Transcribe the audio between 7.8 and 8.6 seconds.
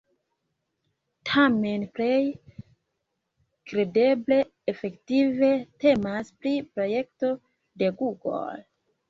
de Google.